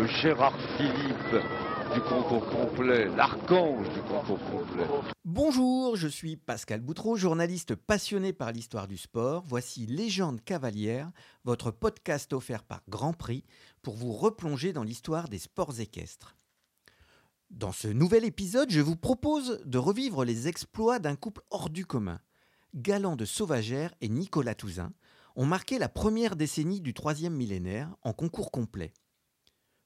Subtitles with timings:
[0.00, 1.44] le Gérard Philippe
[1.92, 4.86] du concours complet, l'archange du concours complet.
[5.26, 9.44] Bonjour, je suis Pascal Boutreau, journaliste passionné par l'histoire du sport.
[9.46, 11.10] Voici Légende cavalière,
[11.44, 13.44] votre podcast offert par Grand Prix
[13.82, 16.34] pour vous replonger dans l'histoire des sports équestres.
[17.50, 21.84] Dans ce nouvel épisode, je vous propose de revivre les exploits d'un couple hors du
[21.84, 22.20] commun.
[22.74, 24.94] Galant de Sauvagère et Nicolas Touzin
[25.36, 28.94] ont marqué la première décennie du troisième millénaire en concours complet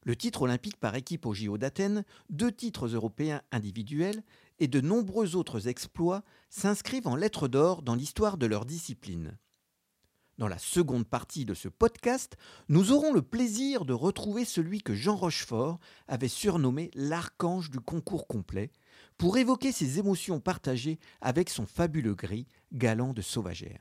[0.04, 4.22] le titre olympique par équipe au JO d'Athènes, deux titres européens individuels
[4.60, 9.36] et de nombreux autres exploits s'inscrivent en lettres d'or dans l'histoire de leur discipline.
[10.36, 12.36] Dans la seconde partie de ce podcast,
[12.68, 18.26] nous aurons le plaisir de retrouver celui que Jean Rochefort avait surnommé l'archange du concours
[18.26, 18.72] complet,
[19.16, 23.78] pour évoquer ses émotions partagées avec son fabuleux gris, galant de sauvagère.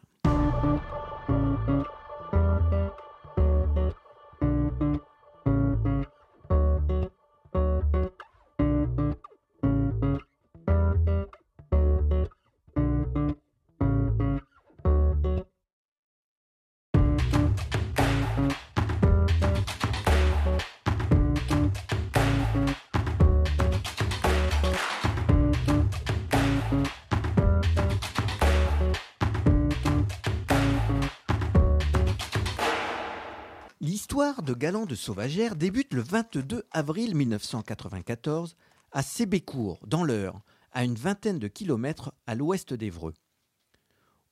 [34.13, 38.55] L'histoire de Galant de Sauvagère débute le 22 avril 1994
[38.91, 40.39] à Sébécourt, dans l'Eure,
[40.71, 43.15] à une vingtaine de kilomètres à l'ouest d'Evreux.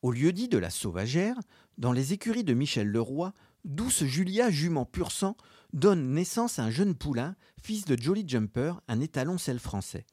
[0.03, 1.35] Au lieu-dit de la Sauvagère,
[1.79, 3.33] dans les écuries de Michel Leroy,
[3.65, 5.35] Douce Julia, jument pur sang,
[5.73, 10.05] donne naissance à un jeune poulain, fils de Jolly Jumper, un étalon sel français.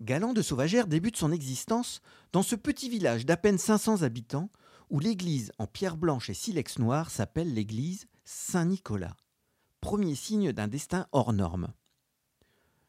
[0.00, 2.00] Galant de Sauvagère débute son existence
[2.32, 4.48] dans ce petit village d'à peine 500 habitants,
[4.88, 9.16] où l'église en pierre blanche et silex noir s'appelle l'église Saint-Nicolas,
[9.80, 11.72] premier signe d'un destin hors norme.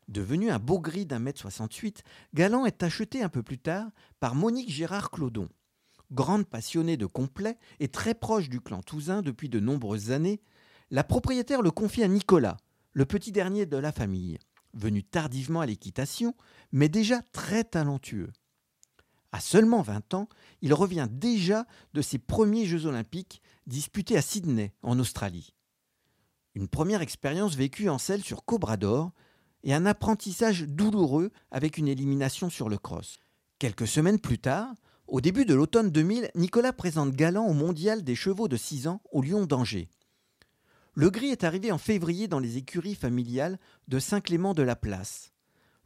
[0.08, 2.02] Devenu un beau gris d'un mètre 68,
[2.34, 3.88] Galant est acheté un peu plus tard
[4.20, 5.48] par Monique Gérard Clodon.
[6.12, 10.42] Grande passionnée de complet et très proche du clan Touzin depuis de nombreuses années,
[10.90, 12.58] la propriétaire le confie à Nicolas,
[12.94, 14.40] le petit dernier de la famille,
[14.74, 16.36] venu tardivement à l'équitation,
[16.72, 18.32] mais déjà très talentueux.
[19.38, 20.30] À seulement 20 ans,
[20.64, 25.54] il revient déjà de ses premiers Jeux olympiques disputés à Sydney, en Australie.
[26.56, 29.12] Une première expérience vécue en selle sur Cobra d'Or
[29.62, 33.20] et un apprentissage douloureux avec une élimination sur le cross.
[33.60, 34.74] Quelques semaines plus tard,
[35.06, 39.04] au début de l'automne 2000, Nicolas présente Galant au mondial des chevaux de 6 ans
[39.12, 39.88] au Lion d'Angers.
[40.96, 45.32] Le gris est arrivé en février dans les écuries familiales de Saint-Clément de la Place.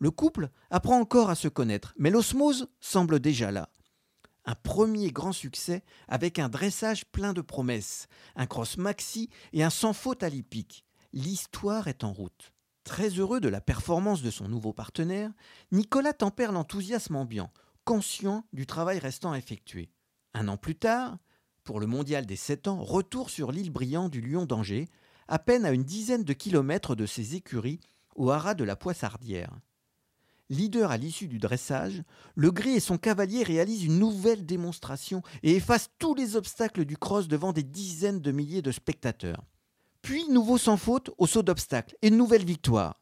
[0.02, 3.70] Le couple apprend encore à se connaître, mais l'osmose semble déjà là.
[4.46, 9.70] Un premier grand succès avec un dressage plein de promesses, un cross maxi et un
[9.70, 10.30] sans faute à.
[11.14, 12.52] L'histoire est en route.
[12.84, 15.32] Très heureux de la performance de son nouveau partenaire,
[15.72, 17.54] Nicolas tempère l'enthousiasme ambiant,
[17.86, 19.92] conscient du travail restant à effectuer.
[20.34, 21.20] Un an plus tard,
[21.64, 24.90] pour le mondial des 7 ans, retour sur l'île brillante du Lion d'Angers,
[25.28, 27.80] à peine à une dizaine de kilomètres de ses écuries,
[28.16, 29.54] au haras de la Poissardière.
[30.52, 32.04] Leader à l'issue du dressage,
[32.36, 36.98] le gris et son cavalier réalisent une nouvelle démonstration et effacent tous les obstacles du
[36.98, 39.46] cross devant des dizaines de milliers de spectateurs.
[40.02, 43.02] Puis, nouveau sans faute au saut d'obstacles et nouvelle victoire.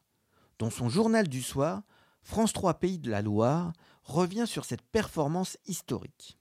[0.59, 1.81] Dans son journal du soir,
[2.21, 3.73] France 3 Pays de la Loire
[4.03, 6.38] revient sur cette performance historique.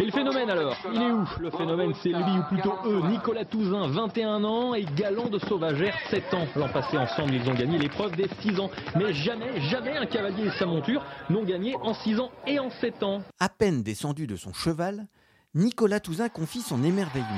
[0.00, 3.44] Et le phénomène alors, il est où Le phénomène c'est lui ou plutôt eux, Nicolas
[3.44, 6.46] Touzin, 21 ans et Galant de Sauvagère, 7 ans.
[6.54, 8.70] L'an passé ensemble ils ont gagné l'épreuve des 6 ans.
[8.94, 12.70] Mais jamais, jamais un cavalier et sa monture n'ont gagné en 6 ans et en
[12.70, 13.22] 7 ans.
[13.40, 15.08] À peine descendu de son cheval,
[15.54, 17.28] Nicolas Touzin confie son émerveillement.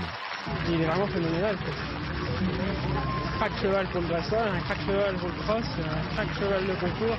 [0.69, 1.57] Il est vraiment phénoménal.
[1.57, 6.67] Un crack cheval pour le dressage, un crack cheval pour le cross, un crack cheval
[6.67, 7.17] de concours,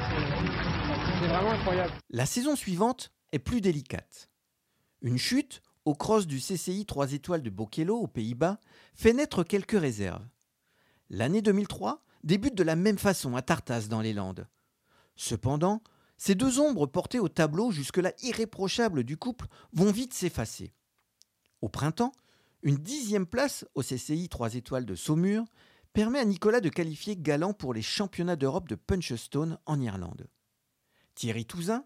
[1.19, 1.93] c'est vraiment incroyable.
[2.11, 4.27] La saison suivante est plus délicate.
[5.01, 8.59] Une chute au cross du CCI 3 étoiles de Bokello aux Pays-Bas
[8.93, 10.27] fait naître quelques réserves.
[11.09, 14.47] L'année 2003 débute de la même façon à Tartas dans les Landes.
[15.15, 15.81] Cependant,
[16.17, 20.71] ces deux ombres portées au tableau jusque-là irréprochables du couple vont vite s'effacer.
[21.61, 22.11] Au printemps,
[22.61, 25.45] une dixième place au CCI 3 étoiles de Saumur
[25.93, 30.27] permet à Nicolas de qualifier Galant pour les championnats d'Europe de Punchstone en Irlande.
[31.15, 31.85] Thierry Touzin,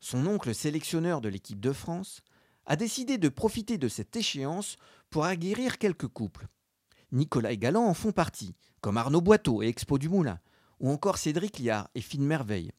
[0.00, 2.22] son oncle sélectionneur de l'équipe de France,
[2.66, 4.76] a décidé de profiter de cette échéance
[5.10, 6.48] pour aguerrir quelques couples.
[7.12, 10.40] Nicolas et Galant en font partie, comme Arnaud Boiteau et Expo du Moulin,
[10.80, 12.72] ou encore Cédric Liard et Fine Merveille.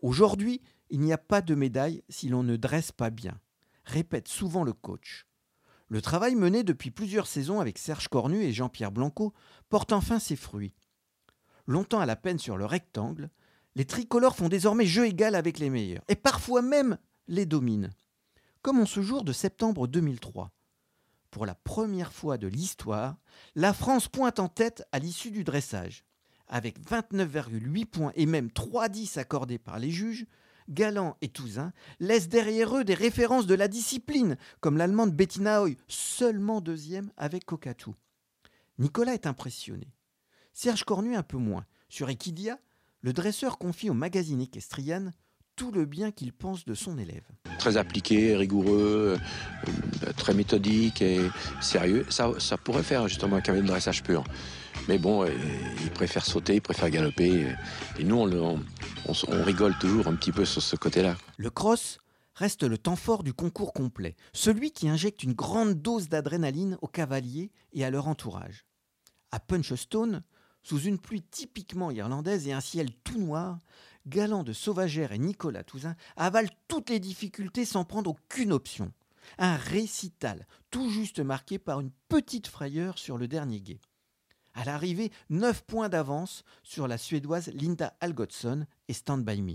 [0.00, 0.60] Aujourd'hui,
[0.90, 3.38] il n'y a pas de médaille si l'on ne dresse pas bien,
[3.84, 5.26] répète souvent le coach.
[5.88, 9.32] Le travail mené depuis plusieurs saisons avec Serge Cornu et Jean-Pierre Blanco
[9.68, 10.74] porte enfin ses fruits.
[11.66, 13.30] Longtemps à la peine sur le rectangle,
[13.74, 16.98] les tricolores font désormais jeu égal avec les meilleurs, et parfois même
[17.28, 17.90] les dominent.
[18.62, 20.50] Comme en ce jour de septembre 2003.
[21.30, 23.16] Pour la première fois de l'histoire,
[23.54, 26.04] la France pointe en tête à l'issue du dressage.
[26.46, 30.26] Avec 29,8 points et même 3-10 accordés par les juges,
[30.68, 35.78] Galland et Touzin laissent derrière eux des références de la discipline, comme l'allemande Bettina Hoy,
[35.88, 37.94] seulement deuxième avec Kokatou.
[38.78, 39.94] Nicolas est impressionné.
[40.52, 41.64] Serge Cornu un peu moins.
[41.88, 42.58] Sur Equidia,
[43.00, 45.12] le dresseur confie au magazine équestrian
[45.60, 47.20] tout le bien qu'il pense de son élève.
[47.58, 49.18] Très appliqué, rigoureux,
[49.68, 51.20] euh, très méthodique et
[51.60, 52.06] sérieux.
[52.08, 54.24] Ça, ça pourrait faire justement un cavalier de dressage pur.
[54.88, 55.28] Mais bon, euh,
[55.82, 57.54] il préfère sauter, il préfère galoper.
[57.98, 58.58] Et nous, on,
[59.06, 61.14] on rigole toujours un petit peu sur ce côté-là.
[61.36, 61.98] Le cross
[62.36, 66.88] reste le temps fort du concours complet, celui qui injecte une grande dose d'adrénaline aux
[66.88, 68.64] cavaliers et à leur entourage.
[69.30, 70.22] À Punchstone,
[70.62, 73.58] sous une pluie typiquement irlandaise et un ciel tout noir,
[74.06, 78.92] Galant de Sauvagère et Nicolas Touzin avalent toutes les difficultés sans prendre aucune option.
[79.38, 83.80] Un récital, tout juste marqué par une petite frayeur sur le dernier guet.
[84.54, 89.54] À l'arrivée, 9 points d'avance sur la Suédoise Linda Algotsson et Stand By Me.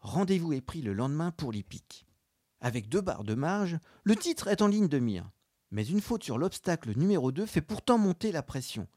[0.00, 2.06] Rendez-vous est pris le lendemain pour l'hippique.
[2.60, 5.30] Avec deux barres de marge, le titre est en ligne de mire.
[5.70, 8.88] Mais une faute sur l'obstacle numéro 2 fait pourtant monter la pression.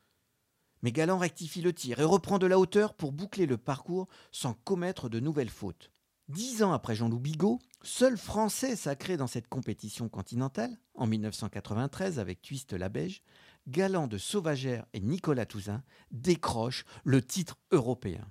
[0.81, 4.53] Mais Galant rectifie le tir et reprend de la hauteur pour boucler le parcours sans
[4.53, 5.91] commettre de nouvelles fautes.
[6.29, 12.41] Dix ans après Jean-Loup Bigot, seul Français sacré dans cette compétition continentale, en 1993 avec
[12.41, 13.23] Twist la Beige,
[13.67, 18.29] Galant de Sauvagère et Nicolas Touzin décrochent le titre européen.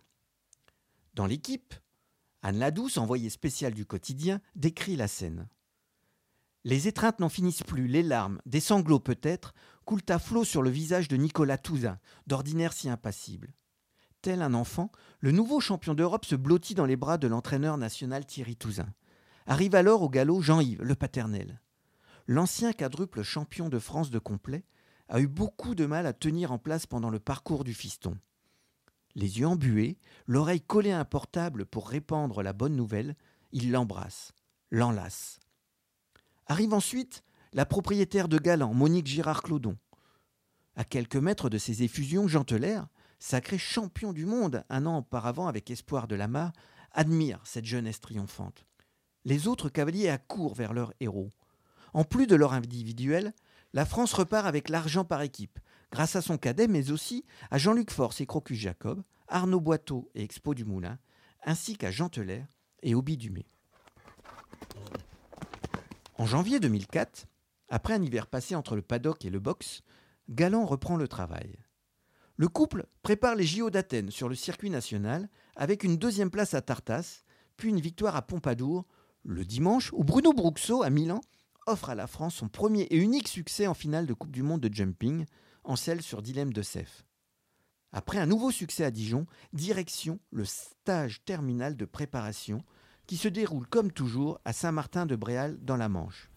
[1.15, 1.75] Dans l'équipe,
[2.43, 5.49] Anne Ladouce, envoyée spéciale du quotidien, décrit la scène.
[6.65, 9.55] Les étreintes n'en finissent plus, les larmes, des sanglots peut-être,
[9.87, 13.55] coulent à flot sur le visage de Nicolas Touzin, d'ordinaire si impassible.
[14.21, 14.91] Tel un enfant,
[15.21, 18.93] le nouveau champion d'Europe se blottit dans les bras de l'entraîneur national Thierry Touzin.
[19.47, 21.63] Arrive alors au galop Jean-Yves, le paternel.
[22.27, 24.65] L'ancien quadruple champion de France de complet
[25.09, 28.19] a eu beaucoup de mal à tenir en place pendant le parcours du fiston.
[29.15, 33.15] Les yeux embués, l'oreille collée à un portable pour répandre la bonne nouvelle,
[33.53, 34.33] il l'embrasse,
[34.73, 35.39] l'enlace.
[36.49, 37.23] Arrive ensuite
[37.57, 39.79] la propriétaire de Galant, Monique Girard-Clodon.
[40.77, 42.45] À quelques mètres de ses effusions, Jean
[43.19, 46.53] sacré champion du monde un an auparavant avec Espoir de Lamar,
[46.93, 48.67] admire cette jeunesse triomphante.
[49.25, 51.33] Les autres cavaliers accourent vers leur héros.
[51.95, 53.33] En plus de leur individuel,
[53.73, 55.59] la France repart avec l'argent par équipe,
[55.91, 60.23] grâce à son cadet, mais aussi à Jean-Luc Force et Crocus Jacob, Arnaud Boiteau et
[60.23, 60.99] Expo du Moulin,
[61.43, 62.11] ainsi qu'à Jean
[62.83, 63.47] et Obi Dumay.
[66.19, 67.27] En janvier 2004,
[67.69, 69.83] après un hiver passé entre le paddock et le box,
[70.29, 71.59] Galant reprend le travail.
[72.37, 76.61] Le couple prépare les JO d'Athènes sur le circuit national avec une deuxième place à
[76.61, 77.23] Tartas,
[77.57, 78.85] puis une victoire à Pompadour
[79.25, 81.21] le dimanche où Bruno Bruxo à Milan
[81.67, 84.61] offre à la France son premier et unique succès en finale de Coupe du Monde
[84.61, 85.25] de jumping,
[85.65, 87.05] en selle sur dilemme de Cef.
[87.93, 92.63] Après un nouveau succès à Dijon, direction le stage terminal de préparation
[93.07, 96.31] qui se déroule comme toujours à Saint-Martin-de-Bréal dans la Manche.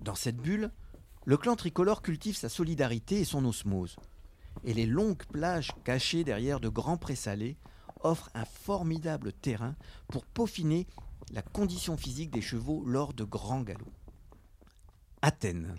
[0.00, 0.70] Dans cette bulle,
[1.24, 3.96] le clan tricolore cultive sa solidarité et son osmose.
[4.64, 7.56] Et les longues plages cachées derrière de grands présalés
[8.00, 9.76] offrent un formidable terrain
[10.08, 10.86] pour peaufiner
[11.32, 13.92] la condition physique des chevaux lors de grands galops.
[15.22, 15.76] Athènes.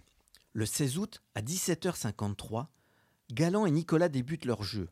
[0.54, 2.68] Le 16 août à 17h53,
[3.32, 4.90] Galant et Nicolas débutent leur jeu.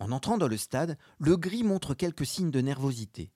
[0.00, 3.32] En entrant dans le stade, le gris montre quelques signes de nervosité.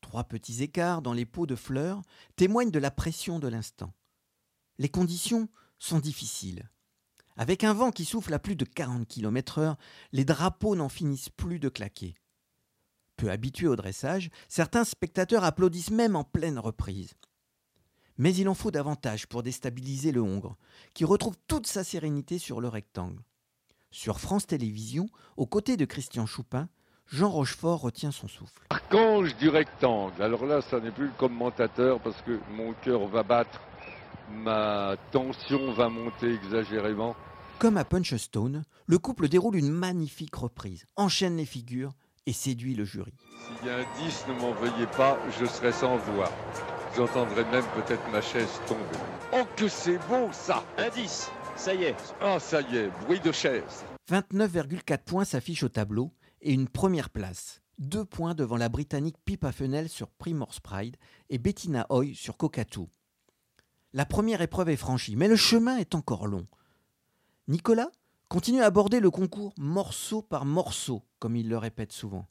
[0.00, 2.02] Trois petits écarts dans les pots de fleurs
[2.36, 3.92] témoignent de la pression de l'instant.
[4.78, 6.70] Les conditions sont difficiles.
[7.36, 9.76] Avec un vent qui souffle à plus de 40 km/h,
[10.12, 12.14] les drapeaux n'en finissent plus de claquer.
[13.16, 17.14] Peu habitués au dressage, certains spectateurs applaudissent même en pleine reprise.
[18.16, 20.56] Mais il en faut davantage pour déstabiliser le Hongre,
[20.94, 23.22] qui retrouve toute sa sérénité sur le rectangle.
[23.90, 26.68] Sur France Télévisions, aux côtés de Christian Choupin,
[27.06, 28.62] Jean Rochefort retient son souffle.
[28.70, 30.20] Archange du rectangle.
[30.22, 33.60] Alors là, ça n'est plus le commentateur parce que mon cœur va battre
[34.30, 37.14] ma tension va monter exagérément.
[37.58, 41.92] Comme à Punchstone, le couple déroule une magnifique reprise, enchaîne les figures
[42.26, 43.14] et séduit le jury.
[43.58, 46.30] S'il y a un 10, ne m'en veuillez pas, je serai sans voix.
[46.96, 48.80] J'entendrai même peut-être ma chaise tomber.
[49.32, 52.14] Oh que c'est beau ça Un 10, ça y est.
[52.20, 53.84] Ah ça y est, bruit de chaise.
[54.10, 57.60] 29,4 points s'affichent au tableau et une première place.
[57.78, 60.96] Deux points devant la Britannique Pippa Fenel sur Primor's Pride
[61.30, 62.88] et Bettina Hoy sur Cocatou.
[63.98, 66.46] La première épreuve est franchie, mais le chemin est encore long.
[67.48, 67.90] Nicolas
[68.28, 72.28] continue à aborder le concours morceau par morceau, comme il le répète souvent.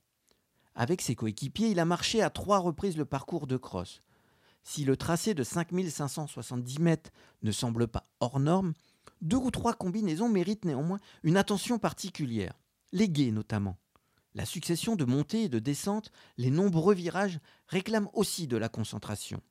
[0.76, 4.02] Avec ses coéquipiers, il a marché à trois reprises le parcours de cross.
[4.64, 8.72] Si le tracé de 5570 mètres ne semble pas hors norme,
[9.20, 12.54] deux ou trois combinaisons méritent néanmoins une attention particulière,
[12.94, 13.76] les guets notamment.
[14.36, 19.42] La succession de montées et de descentes, les nombreux virages réclament aussi de la concentration.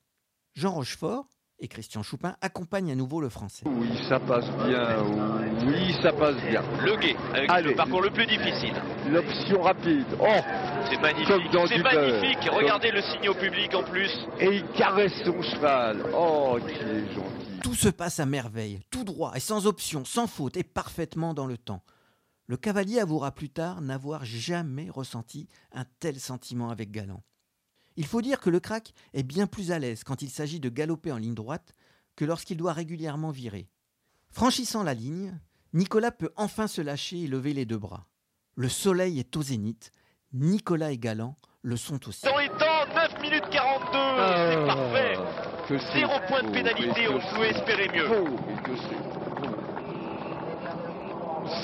[0.54, 3.64] Jean Rochefort et Christian Choupin accompagnent à nouveau le français.
[3.66, 5.02] Oui, ça passe bien.
[5.66, 6.62] Oui, ça passe bien.
[6.84, 7.70] Le guet, avec Allez.
[7.70, 8.74] le parcours le plus difficile.
[9.08, 10.06] L'option rapide.
[10.20, 10.26] Oh
[10.90, 11.28] C'est magnifique.
[11.28, 11.94] Comme dans C'est beurre.
[11.94, 12.50] magnifique.
[12.52, 14.10] Regardez le signe au public en plus.
[14.38, 16.02] Et il caresse son cheval.
[16.14, 17.60] Oh, qu'il est gentil.
[17.62, 21.46] Tout se passe à merveille, tout droit et sans option, sans faute et parfaitement dans
[21.46, 21.82] le temps.
[22.48, 27.22] Le cavalier avouera plus tard n'avoir jamais ressenti un tel sentiment avec Galant.
[27.96, 30.68] Il faut dire que le crack est bien plus à l'aise quand il s'agit de
[30.68, 31.74] galoper en ligne droite
[32.14, 33.68] que lorsqu'il doit régulièrement virer.
[34.30, 35.38] Franchissant la ligne,
[35.72, 38.06] Nicolas peut enfin se lâcher et lever les deux bras.
[38.54, 39.92] Le soleil est au zénith,
[40.32, 42.22] Nicolas et Galant le sont aussi.
[42.22, 43.88] Temps étant, 9 minutes 42.
[43.92, 45.14] C'est parfait.
[45.18, 48.06] Ah, que c'est Zéro point de pénalité, on pouvait c'est espérer mieux.
[48.08, 49.26] beau, et que c'est beau.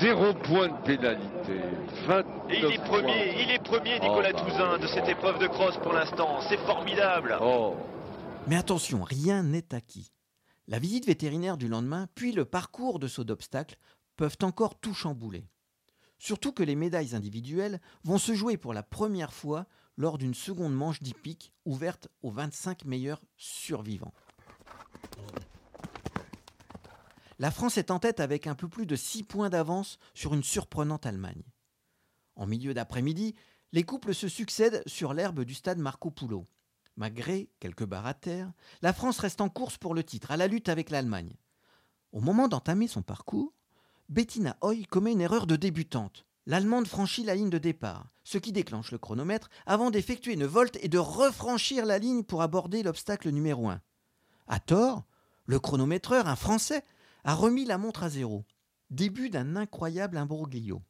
[0.01, 1.61] Zéro point de pénalité.
[2.07, 2.85] 29 Et il est points.
[3.01, 6.41] premier, il est premier Nicolas Oh, bah, Touzin de cette épreuve de cross pour l'instant.
[6.49, 7.37] C'est formidable.
[7.41, 7.75] Oh.
[8.47, 10.13] Mais attention, rien n'est acquis.
[10.69, 13.77] La visite vétérinaire du lendemain, puis le parcours de saut d'obstacle
[14.17, 15.49] peuvent encore tout chambouler.
[16.19, 20.75] Surtout que les médailles individuelles vont se jouer pour la première fois lors d'une seconde
[20.75, 24.15] manche d'hippique ouverte aux 25 meilleurs survivants.
[27.43, 30.45] La France est en tête avec un peu plus de 6 points d'avance sur une
[30.45, 31.43] surprenante Allemagne.
[32.37, 33.35] En milieu d'après-midi,
[33.73, 36.47] les couples se succèdent sur l'herbe du stade Marco Polo.
[36.97, 40.47] Malgré quelques barres à terre, la France reste en course pour le titre, à la
[40.47, 41.35] lutte avec l'Allemagne.
[42.13, 43.53] Au moment d'entamer son parcours,
[44.09, 46.25] Bettina Hoy commet une erreur de débutante.
[46.47, 50.79] L'Allemande franchit la ligne de départ, ce qui déclenche le chronomètre avant d'effectuer une volte
[50.81, 53.81] et de refranchir la ligne pour aborder l'obstacle numéro 1.
[54.47, 55.03] À tort,
[55.47, 56.85] le chronométreur, un Français,
[57.25, 58.45] a remis la montre à zéro.
[58.91, 60.83] Début d'un incroyable imbroglio.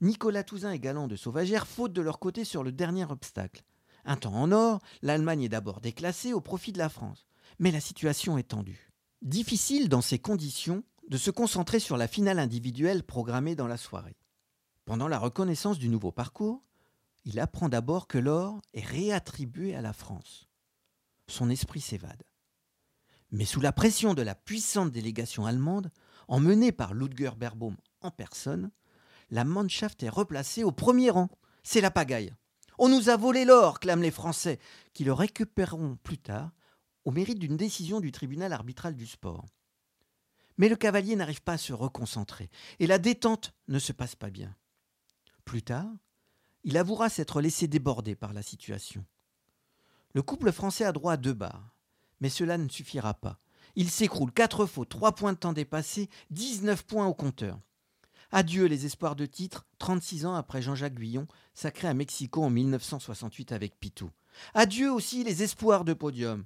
[0.00, 3.62] Nicolas Touzin et Galant de Sauvagère faute de leur côté sur le dernier obstacle.
[4.04, 7.26] Un temps en or, l'Allemagne est d'abord déclassée au profit de la France.
[7.58, 8.92] Mais la situation est tendue.
[9.22, 14.16] Difficile dans ces conditions de se concentrer sur la finale individuelle programmée dans la soirée.
[14.86, 16.62] Pendant la reconnaissance du nouveau parcours,
[17.24, 20.48] il apprend d'abord que l'or est réattribué à la France.
[21.26, 22.22] Son esprit s'évade.
[23.32, 25.90] Mais sous la pression de la puissante délégation allemande,
[26.28, 28.70] emmenée par Ludger Berbaum en personne,
[29.30, 31.28] la Mannschaft est replacée au premier rang.
[31.62, 32.34] C'est la pagaille.
[32.78, 34.58] On nous a volé l'or, clament les Français,
[34.94, 36.50] qui le récupéreront plus tard
[37.04, 39.46] au mérite d'une décision du tribunal arbitral du sport.
[40.58, 44.30] Mais le cavalier n'arrive pas à se reconcentrer, et la détente ne se passe pas
[44.30, 44.54] bien.
[45.44, 45.90] Plus tard,
[46.64, 49.04] il avouera s'être laissé déborder par la situation.
[50.12, 51.69] Le couple français a droit à deux barres,
[52.20, 53.38] mais cela ne suffira pas.
[53.76, 57.58] Il s'écroule, quatre fautes, trois points de temps dépassés, 19 points au compteur.
[58.32, 63.52] Adieu les espoirs de titre, 36 ans après Jean-Jacques Guyon, sacré à Mexico en 1968
[63.52, 64.10] avec Pitou.
[64.54, 66.44] Adieu aussi les espoirs de podium.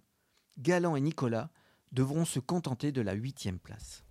[0.59, 1.51] Galant et Nicolas
[1.93, 4.05] devront se contenter de la huitième place.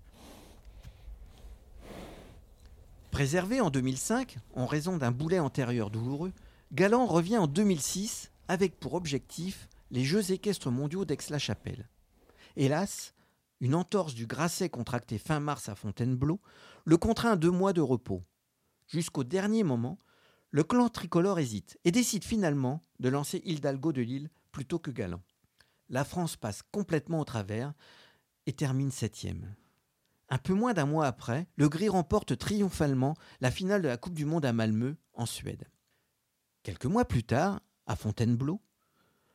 [3.11, 6.33] Préservé en 2005, en raison d'un boulet antérieur douloureux,
[6.71, 11.87] Galant revient en 2006 avec pour objectif les Jeux équestres mondiaux d'Aix-la-Chapelle.
[12.55, 13.13] Hélas,
[13.59, 16.41] une entorse du Grasset contractée fin mars à Fontainebleau
[16.83, 18.23] le contraint à deux mois de repos.
[18.87, 19.99] Jusqu'au dernier moment,
[20.49, 25.21] le clan tricolore hésite et décide finalement de lancer Hidalgo de Lille plutôt que Galant.
[25.89, 27.71] La France passe complètement au travers
[28.47, 29.55] et termine septième.
[30.27, 34.15] Un peu moins d'un mois après, le Gris remporte triomphalement la finale de la Coupe
[34.15, 35.69] du Monde à Malmö, en Suède.
[36.63, 38.59] Quelques mois plus tard, à Fontainebleau,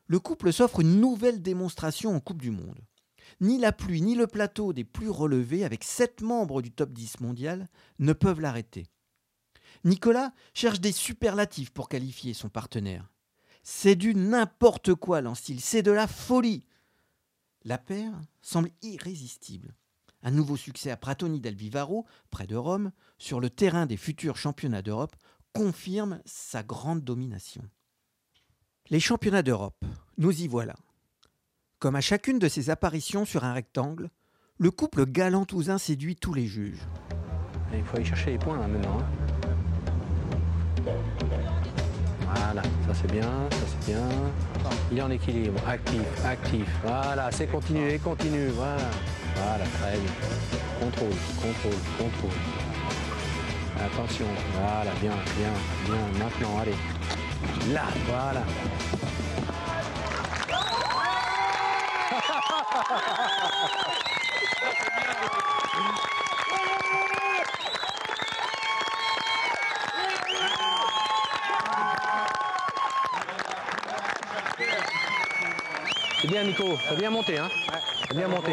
[0.08, 2.80] le couple s'offre une nouvelle démonstration en Coupe du Monde.
[3.40, 7.20] Ni la pluie ni le plateau des plus relevés, avec sept membres du top 10
[7.20, 8.86] mondial, ne peuvent l'arrêter.
[9.84, 13.06] Nicolas cherche des superlatifs pour qualifier son partenaire.
[13.62, 16.64] C'est du n'importe quoi, lance-t-il, c'est de la folie.
[17.64, 19.74] La paire semble irrésistible.
[20.22, 24.36] Un nouveau succès à Pratoni del Vivaro, près de Rome, sur le terrain des futurs
[24.36, 25.14] championnats d'Europe,
[25.52, 27.62] confirme sa grande domination.
[28.90, 29.76] Les championnats d'Europe,
[30.16, 30.74] nous y voilà.
[31.78, 34.08] Comme à chacune de ces apparitions sur un rectangle,
[34.56, 36.80] le couple galant-tousin séduit tous les juges.
[37.74, 38.98] Il faut aller chercher les points là maintenant.
[38.98, 39.06] hein.
[42.34, 44.08] Voilà, ça c'est bien, ça c'est bien.
[44.90, 46.66] Il est en équilibre, actif, actif.
[46.82, 48.90] Voilà, c'est continuer, continue, voilà.
[49.36, 50.12] Voilà, très bien.
[50.80, 52.38] Contrôle, contrôle, contrôle.
[53.84, 55.52] Attention, voilà, bien, bien,
[55.84, 56.24] bien.
[56.24, 56.74] Maintenant, allez.
[57.72, 58.42] Là, voilà.
[76.20, 77.48] C'est bien Nico, t'as bien monté hein
[78.08, 78.52] T'as bien monté.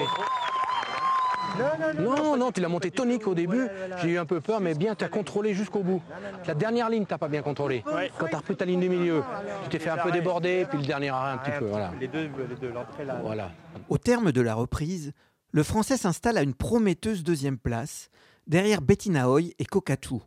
[2.00, 3.68] Non, non, tu l'as monté tonique au début.
[4.02, 6.02] J'ai eu un peu peur, mais bien, tu as contrôlé jusqu'au bout.
[6.46, 7.84] La dernière ligne, t'as pas bien contrôlé.
[8.18, 9.24] Quand tu as repris ta ligne du milieu,
[9.64, 11.66] tu t'es fait un peu déborder, puis le dernier arrêt un petit peu.
[11.66, 11.92] Voilà.
[12.00, 13.20] Les deux, les deux, l'entrée là.
[13.22, 13.52] voilà.
[13.90, 15.14] Au terme de la reprise,
[15.52, 18.10] le Français s'installe à une prometteuse deuxième place,
[18.48, 20.22] derrière Bettina Hoy et Kokatou.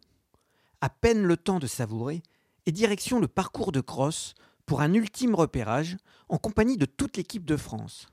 [0.81, 2.23] À peine le temps de savourer,
[2.67, 4.35] et direction le parcours de cross
[4.67, 5.97] pour un ultime repérage
[6.29, 8.07] en compagnie de toute l'équipe de France.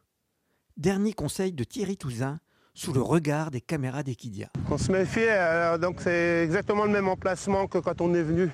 [0.78, 2.40] Dernier conseil de Thierry Touzin
[2.76, 4.48] sous le regard des caméras d'Equidia.
[4.70, 8.50] On se méfiait, euh, donc c'est exactement le même emplacement que quand on est venu.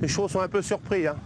[0.00, 1.06] Les chevaux sont un peu surpris.
[1.06, 1.16] hein.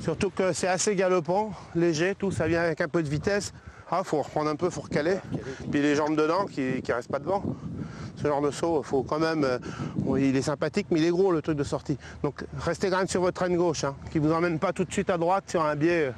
[0.00, 3.52] Surtout que c'est assez galopant, léger, tout, ça vient avec un peu de vitesse.
[3.90, 5.18] Ah, faut reprendre un peu, faut recaler.
[5.70, 7.42] Puis les jambes dedans qui ne restent pas devant.
[8.16, 9.44] Ce genre de saut, faut quand même.
[9.44, 9.58] euh,
[10.18, 11.98] il est sympathique, mais il est gros le truc de sortie.
[12.22, 15.10] Donc restez quand sur votre traîne gauche, hein, qui vous emmène pas tout de suite
[15.10, 16.06] à droite sur un biais.
[16.06, 16.12] euh.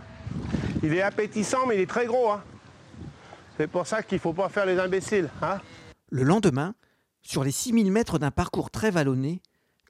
[0.84, 2.30] Il est appétissant, mais il est très gros.
[2.30, 2.40] hein.
[3.56, 5.30] C'est pour ça qu'il ne faut pas faire les imbéciles.
[5.42, 5.60] hein.
[6.10, 6.74] Le lendemain,
[7.22, 9.40] sur les 6000 mètres d'un parcours très vallonné,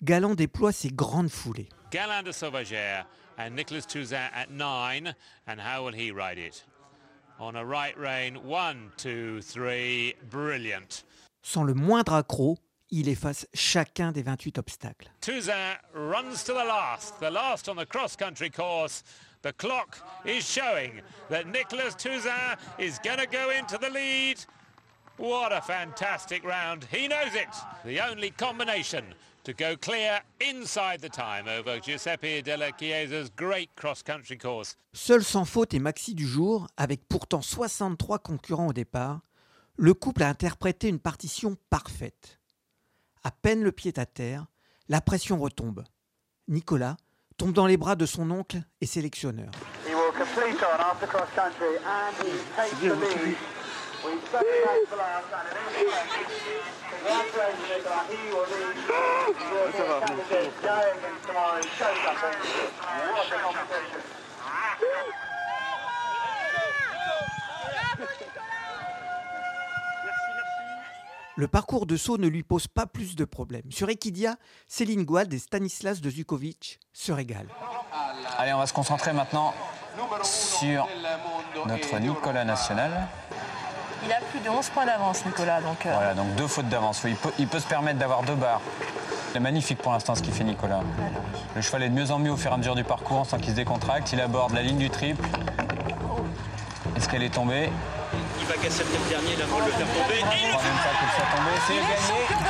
[0.02, 1.68] Galant déploie ses grandes foulées.
[1.90, 3.06] Galan de Sauvagère
[3.38, 5.14] and Nicholas Touzin at nine.
[5.48, 6.66] And how will he ride it?
[7.38, 11.04] On a right rein, one, two, three, brilliant.
[11.42, 12.56] Sans le moindre accroc,
[12.90, 15.10] il efface chacun des 28 obstacles.
[15.20, 19.02] Touzin runs to the last, the last on the cross-country course.
[19.46, 24.44] The clock is showing that Nicholas Touzin is going to go into the lead.
[25.18, 26.84] What a fantastic round.
[26.90, 27.54] He knows it.
[27.84, 34.36] The only combination to go clear inside the time over Giuseppe Della Chiesa's great cross-country
[34.36, 34.74] course.
[34.92, 39.20] Seul sans faute et maxi du jour, avec pourtant 63 concurrents au départ,
[39.76, 42.40] le couple a interprété une partition parfaite.
[43.22, 44.48] À peine le pied à terre,
[44.88, 45.84] la pression retombe.
[46.48, 46.96] Nicolas
[47.36, 49.50] tombe dans les bras de son oncle et sélectionneur.
[49.86, 53.36] He will complete on after cross country and he takes the lead.
[54.04, 55.90] We certainly thank for last and in any
[56.90, 58.04] Congratulations, Nicola.
[58.08, 58.76] He will lead
[59.52, 62.40] European Championship going into tomorrow's show jumping.
[63.12, 64.02] What a competition.
[71.38, 73.70] Le parcours de saut ne lui pose pas plus de problèmes.
[73.70, 74.36] Sur Equidia,
[74.68, 77.50] Céline Gouald et Stanislas de Zukovic se régalent.
[78.38, 79.52] Allez, on va se concentrer maintenant
[80.22, 80.88] sur
[81.66, 83.06] notre Nicolas national.
[84.04, 85.60] Il a plus de 11 points d'avance, Nicolas.
[85.60, 87.02] Donc, euh, Voilà, donc deux fautes d'avance.
[87.04, 88.62] Il peut, il peut se permettre d'avoir deux barres.
[89.32, 90.80] C'est magnifique pour l'instant ce qu'il fait Nicolas.
[91.54, 93.36] Le cheval est de mieux en mieux au fur et à mesure du parcours sans
[93.36, 94.10] qu'il se décontracte.
[94.12, 95.22] Il aborde la ligne du triple.
[96.96, 97.68] Est-ce qu'elle est tombée?
[98.38, 100.14] Il va casser le dernier, là, pour le faire tomber.
[100.14, 101.74] Et il le soit tombé, c'est.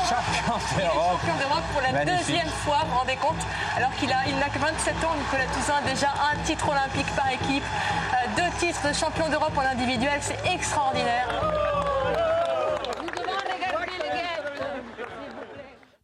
[0.07, 1.21] Champion Il est d'Europe.
[1.21, 2.19] champion d'Europe pour la Magnifique.
[2.19, 3.43] deuxième fois, vous vous rendez compte
[3.77, 7.31] Alors qu'il a, il n'a que 27 ans, Nicolas Toussaint, déjà un titre olympique par
[7.33, 11.29] équipe, euh, deux titres de champion d'Europe en individuel, c'est extraordinaire.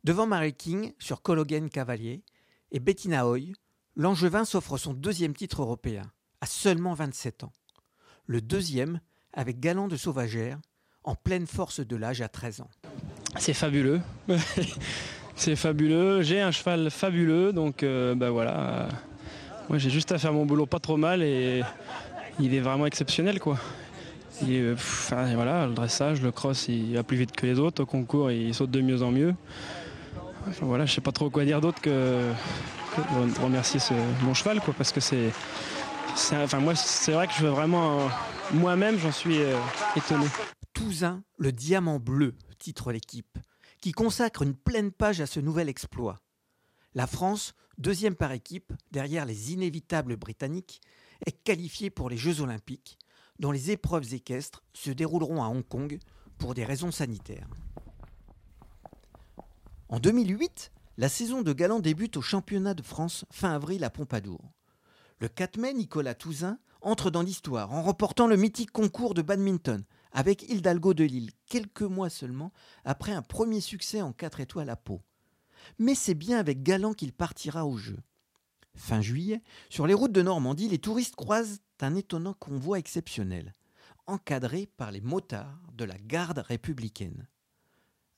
[0.05, 2.25] Devant Mary King sur Cologen Cavalier
[2.73, 3.53] et Bettina Hoy,
[3.95, 6.03] l'Angevin s'offre son deuxième titre européen,
[6.41, 7.53] à seulement 27 ans.
[8.27, 9.01] Le deuxième
[9.33, 10.59] avec Galant de Sauvagère,
[11.05, 12.71] en pleine force de l'âge à 13 ans.
[13.39, 14.01] C'est fabuleux.
[15.37, 16.23] c'est fabuleux.
[16.23, 18.61] J'ai un cheval fabuleux, donc euh, bah voilà.
[18.61, 18.89] Euh,
[19.69, 21.63] Moi, j'ai juste à faire mon boulot pas trop mal et
[22.39, 23.59] il est vraiment exceptionnel, quoi.
[25.11, 27.83] Voilà, le dressage, le cross, il va plus vite que les autres.
[27.83, 29.35] Au concours, il saute de mieux en mieux.
[30.49, 32.29] Enfin, voilà, je sais pas trop quoi dire d'autre que,
[32.97, 35.31] que remercier ce- mon cheval, parce que c'est-
[36.61, 38.09] moi, c'est vrai que je veux vraiment,
[38.53, 39.59] moi-même, j'en suis euh,
[39.97, 40.27] étonné.
[40.73, 43.39] Touzin, le diamant bleu, titre l'équipe,
[43.81, 46.19] qui consacre une pleine page à ce nouvel exploit.
[46.95, 50.81] La France, deuxième par équipe, derrière les inévitables Britanniques,
[51.27, 52.99] est qualifiée pour les Jeux Olympiques,
[53.39, 55.99] dont les épreuves équestres se dérouleront à Hong Kong
[56.39, 57.49] pour des raisons sanitaires.
[59.89, 64.41] En 2008, la saison de Galant débute au championnat de France fin avril à Pompadour.
[65.23, 69.85] Le 4 mai, Nicolas Touzin entre dans l'histoire en remportant le mythique concours de badminton
[70.11, 72.51] avec Hidalgo de Lille, quelques mois seulement
[72.85, 75.01] après un premier succès en 4 étoiles à Pau.
[75.79, 77.99] Mais c'est bien avec Galant qu'il partira au jeu.
[78.75, 83.55] Fin juillet, sur les routes de Normandie, les touristes croisent un étonnant convoi exceptionnel,
[84.09, 87.29] encadré par les motards de la garde républicaine.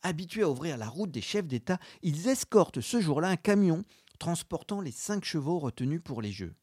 [0.00, 3.84] Habitués à ouvrir la route des chefs d'État, ils escortent ce jour-là un camion
[4.18, 6.54] transportant les cinq chevaux retenus pour les Jeux.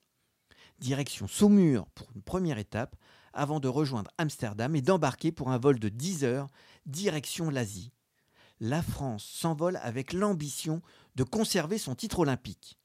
[0.82, 2.96] Direction Saumur pour une première étape,
[3.34, 6.48] avant de rejoindre Amsterdam et d'embarquer pour un vol de 10 heures,
[6.88, 7.92] direction l'Asie.
[8.60, 10.82] La France s'envole avec l'ambition
[11.16, 12.80] de conserver son titre olympique.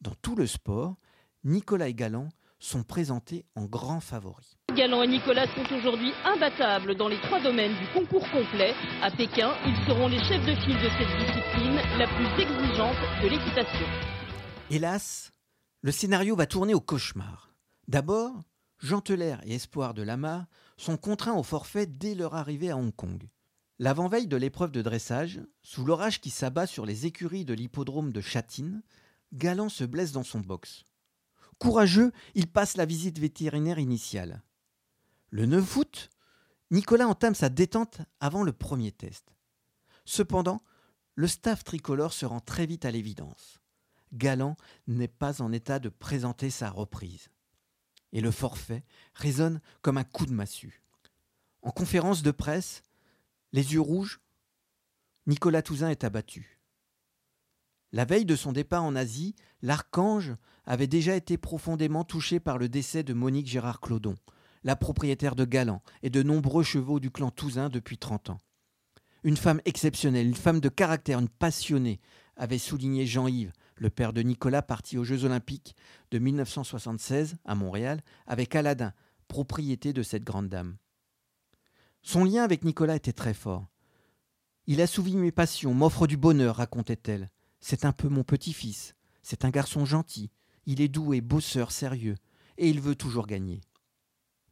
[0.00, 0.96] Dans tout le sport,
[1.44, 4.56] Nicolas et Galland sont présentés en grands favoris.
[4.74, 8.72] Galland et Nicolas sont aujourd'hui imbattables dans les trois domaines du concours complet.
[9.02, 13.28] À Pékin, ils seront les chefs de file de cette discipline, la plus exigeante de
[13.28, 13.86] l'équitation.
[14.70, 15.33] Hélas,
[15.84, 17.52] le scénario va tourner au cauchemar.
[17.88, 18.42] D'abord,
[18.78, 22.96] Jean Teler et Espoir de Lama sont contraints au forfait dès leur arrivée à Hong
[22.96, 23.28] Kong.
[23.78, 28.22] L'avant-veille de l'épreuve de dressage, sous l'orage qui s'abat sur les écuries de l'hippodrome de
[28.22, 28.82] Châtine,
[29.34, 30.86] Galland se blesse dans son box.
[31.58, 34.42] Courageux, il passe la visite vétérinaire initiale.
[35.28, 36.08] Le 9 août,
[36.70, 39.34] Nicolas entame sa détente avant le premier test.
[40.06, 40.62] Cependant,
[41.14, 43.60] le staff tricolore se rend très vite à l'évidence.
[44.14, 47.28] Galland n'est pas en état de présenter sa reprise.
[48.12, 50.82] Et le forfait résonne comme un coup de massue.
[51.62, 52.82] En conférence de presse,
[53.52, 54.20] les yeux rouges,
[55.26, 56.60] Nicolas Touzin est abattu.
[57.92, 60.34] La veille de son départ en Asie, l'archange
[60.66, 64.16] avait déjà été profondément touché par le décès de Monique Gérard Clodon,
[64.64, 68.40] la propriétaire de Galant et de nombreux chevaux du clan Touzin depuis 30 ans.
[69.22, 72.00] Une femme exceptionnelle, une femme de caractère, une passionnée,
[72.36, 75.76] avait souligné Jean-Yves, le père de Nicolas parti aux Jeux Olympiques
[76.10, 78.92] de 1976 à Montréal avec Aladin,
[79.28, 80.76] propriété de cette grande dame.
[82.02, 83.66] Son lien avec Nicolas était très fort.
[84.66, 87.30] Il assouvit mes passions, m'offre du bonheur, racontait-elle.
[87.60, 88.94] C'est un peu mon petit-fils.
[89.22, 90.30] C'est un garçon gentil.
[90.66, 92.16] Il est doué, bosseur, sérieux.
[92.58, 93.60] Et il veut toujours gagner.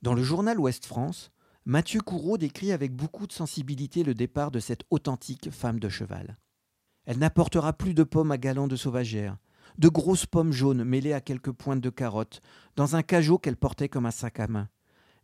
[0.02, 1.30] Dans le journal Ouest France,
[1.64, 6.38] Mathieu Courreau décrit avec beaucoup de sensibilité le départ de cette authentique femme de cheval.
[7.04, 9.36] Elle n'apportera plus de pommes à galants de sauvagère,
[9.78, 12.40] de grosses pommes jaunes mêlées à quelques pointes de carottes,
[12.76, 14.68] dans un cajot qu'elle portait comme un sac à main.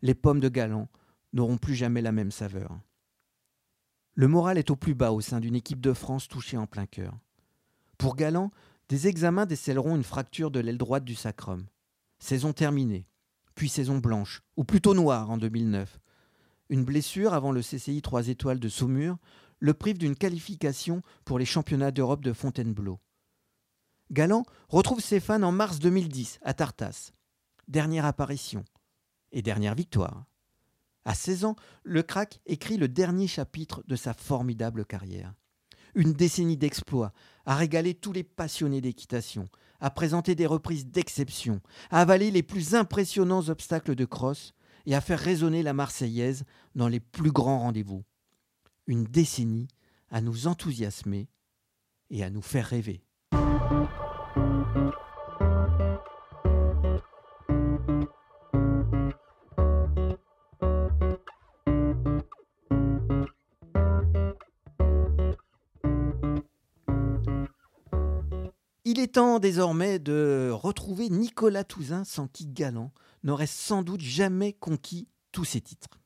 [0.01, 0.89] Les pommes de galant
[1.33, 2.79] n'auront plus jamais la même saveur.
[4.15, 6.85] Le moral est au plus bas au sein d'une équipe de France touchée en plein
[6.85, 7.17] cœur.
[7.97, 8.51] Pour Galant,
[8.89, 11.65] des examens décèleront une fracture de l'aile droite du sacrum.
[12.17, 13.07] Saison terminée,
[13.55, 15.99] puis saison blanche, ou plutôt noire en 2009.
[16.69, 19.17] Une blessure avant le CCI 3 étoiles de Saumur
[19.59, 22.99] le prive d'une qualification pour les championnats d'Europe de Fontainebleau.
[24.11, 27.11] Galant retrouve ses fans en mars 2010 à Tartas.
[27.67, 28.65] Dernière apparition
[29.31, 30.25] et dernière victoire.
[31.05, 35.33] À 16 ans, le crack écrit le dernier chapitre de sa formidable carrière
[35.95, 37.13] une décennie d'exploits,
[37.45, 42.75] à régaler tous les passionnés d'équitation, à présenter des reprises d'exception, à avaler les plus
[42.75, 44.53] impressionnants obstacles de crosse
[44.85, 46.43] et à faire résonner la Marseillaise
[46.75, 48.03] dans les plus grands rendez-vous.
[48.89, 49.67] Une décennie
[50.09, 51.29] à nous enthousiasmer
[52.09, 53.03] et à nous faire rêver.
[68.85, 74.53] Il est temps désormais de retrouver Nicolas Touzin, sans qui Galant n'aurait sans doute jamais
[74.53, 75.98] conquis tous ses titres.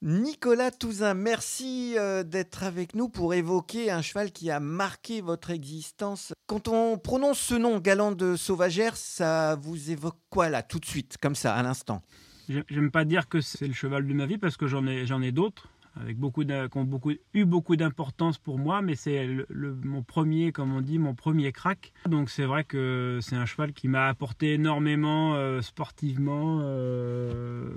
[0.00, 5.50] Nicolas Touzin, merci euh, d'être avec nous pour évoquer un cheval qui a marqué votre
[5.50, 6.32] existence.
[6.46, 10.84] Quand on prononce ce nom, Galant de Sauvagère, ça vous évoque quoi là, tout de
[10.84, 12.00] suite, comme ça, à l'instant?
[12.48, 15.68] J'aime pas dire que c'est le cheval de ma vie parce que j'en ai, d'autres
[16.00, 17.00] avec beaucoup qui ont
[17.34, 21.50] eu beaucoup d'importance pour moi, mais c'est le, mon premier, comme on dit, mon premier
[21.50, 21.92] crack.
[22.06, 27.74] Donc c'est vrai que c'est un cheval qui m'a apporté énormément euh, sportivement, euh,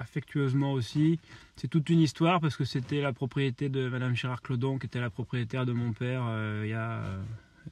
[0.00, 1.20] affectueusement aussi.
[1.56, 5.00] C'est toute une histoire parce que c'était la propriété de Madame Gérard Clodon, qui était
[5.00, 7.02] la propriétaire de mon père euh, il y a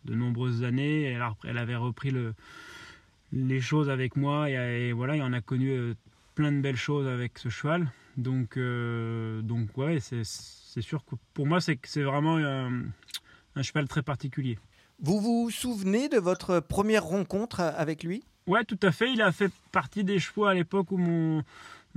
[0.04, 1.04] de nombreuses années.
[1.04, 2.34] Elle, elle avait repris le,
[3.32, 5.94] les choses avec moi et, et voilà, on a connu
[6.34, 7.90] plein de belles choses avec ce cheval.
[8.16, 12.82] Donc, euh, donc ouais, c'est sûr que pour moi, c'est vraiment un,
[13.54, 14.58] un, cheval très particulier.
[15.00, 18.24] Vous vous souvenez de votre première rencontre avec lui?
[18.48, 19.12] Ouais, tout à fait.
[19.12, 21.44] Il a fait partie des chevaux à l'époque où mon,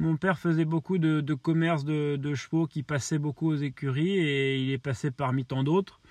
[0.01, 4.71] mon père faisait beaucoup de, commerce de, chevaux qui passaient beaucoup aux écuries et il
[4.71, 6.01] est passé parmi tant d'autres.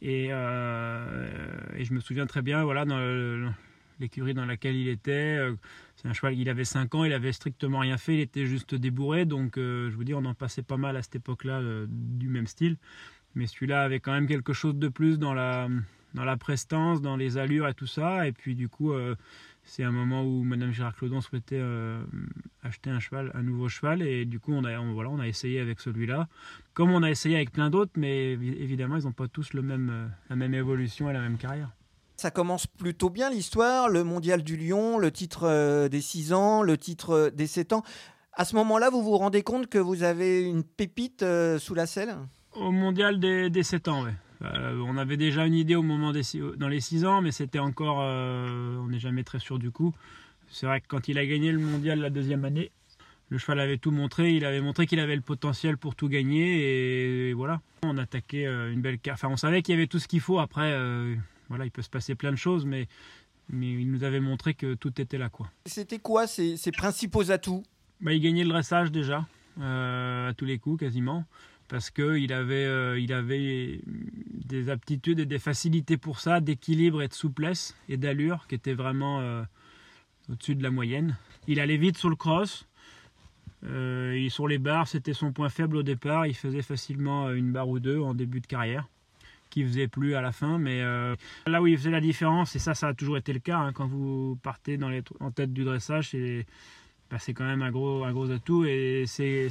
[0.00, 3.52] Et, euh, je me souviens très bien, voilà, dans
[3.98, 5.54] l'écurie dans laquelle il était, euh,
[5.96, 8.74] c'est un cheval, il avait 5 ans, il avait strictement rien fait, il était juste
[8.76, 9.24] débourré.
[9.24, 12.46] Donc, euh, je vous dis, on en passait pas mal à cette époque-là du même
[12.46, 12.76] style.
[13.34, 15.68] Mais celui-là avait quand même quelque chose de plus dans la,
[16.14, 18.26] dans la prestance, dans les allures et tout ça.
[18.28, 18.92] Et puis du coup,
[19.64, 22.02] c'est un moment où Madame Gérard Clodon souhaitait euh,
[22.62, 25.60] acheter un cheval, un nouveau cheval, et du coup on a, voilà, on a essayé
[25.60, 26.28] avec celui-là,
[26.74, 29.90] comme on a essayé avec plein d'autres, mais évidemment ils n'ont pas tous le même,
[29.90, 31.70] euh, la même évolution et la même carrière.
[32.16, 36.76] Ça commence plutôt bien l'histoire, le mondial du Lion, le titre des 6 ans, le
[36.76, 37.82] titre des 7 ans.
[38.34, 41.24] À ce moment-là, vous vous rendez compte que vous avez une pépite
[41.58, 42.14] sous la selle?
[42.52, 44.10] Au mondial des, des 7 ans, oui.
[44.44, 46.22] Euh, on avait déjà une idée au moment des,
[46.56, 47.98] dans les 6 ans, mais c'était encore.
[48.00, 49.94] Euh, on n'est jamais très sûr du coup.
[50.48, 52.70] C'est vrai que quand il a gagné le mondial la deuxième année,
[53.28, 54.34] le cheval avait tout montré.
[54.34, 57.28] Il avait montré qu'il avait le potentiel pour tout gagner.
[57.28, 59.18] Et, voilà, on attaquait euh, une belle carte.
[59.18, 60.38] Enfin, on savait qu'il y avait tout ce qu'il faut.
[60.40, 60.76] Après,
[61.48, 62.88] voilà, il peut se passer plein de choses, mais,
[63.48, 65.28] mais il nous avait montré que tout était là.
[65.28, 65.50] quoi.
[65.66, 67.62] C'était quoi ses, principaux atouts?
[68.00, 69.26] Bah, Il gagnait le dressage déjà,
[69.60, 71.24] à tous les coups quasiment
[71.72, 77.08] parce qu'il avait, euh, il avait des aptitudes et des facilités pour ça, d'équilibre et
[77.08, 79.42] de souplesse et d'allure qui étaient vraiment euh,
[80.30, 81.16] au-dessus de la moyenne.
[81.48, 82.66] Il allait vite sur le cross.
[83.64, 86.26] Euh, sur les barres, c'était son point faible au départ.
[86.26, 88.86] Il faisait facilement une barre ou deux en début de carrière,
[89.48, 90.58] qui faisait plus à la fin.
[90.58, 90.82] Mais
[91.46, 93.72] là où il faisait la différence, et ça, ça a toujours été le cas, hein,
[93.72, 94.78] quand vous partez
[95.20, 96.44] en tête du dressage, c'est
[97.12, 99.50] bah, c'est quand même un gros, un gros atout et ses,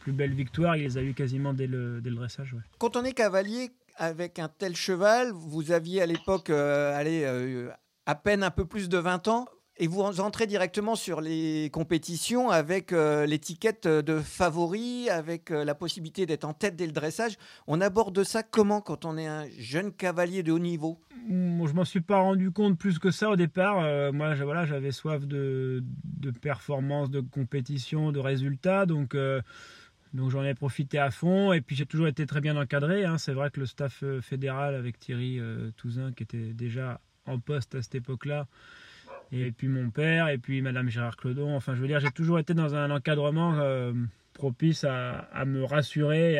[0.00, 2.56] plus belles victoires, il les a eues quasiment dès le, dès le dressage.
[2.78, 7.70] Quand on est cavalier avec un tel cheval, vous aviez à l'époque euh, euh,
[8.06, 9.46] à peine un peu plus de 20 ans.
[9.78, 15.74] Et vous entrez directement sur les compétitions avec euh, l'étiquette de favori, avec euh, la
[15.74, 17.38] possibilité d'être en tête dès le dressage.
[17.66, 21.00] On aborde ça comment quand on est un jeune cavalier de haut niveau?
[21.26, 23.78] Moi, Je m'en suis pas rendu compte plus que ça au départ.
[23.78, 28.86] Euh, moi, voilà, j'avais soif de, de, performance, de compétition, de résultats.
[28.86, 29.16] Donc.
[30.14, 33.06] Donc j'en ai profité à fond et puis j'ai toujours été très bien encadré.
[33.06, 33.16] Hein.
[33.16, 35.40] C'est vrai que le staff fédéral avec Thierry
[35.78, 38.46] Touzin qui était déjà en poste à cette époque-là,
[39.32, 41.56] et puis mon père, et puis Madame Gérard Clodon.
[41.56, 43.92] Enfin, je veux dire, j'ai toujours été dans un encadrement euh,
[44.34, 46.38] propice à, me rassurer et